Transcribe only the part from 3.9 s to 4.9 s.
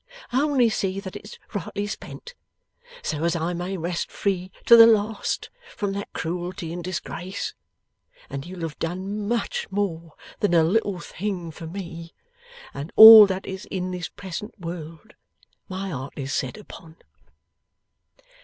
free to the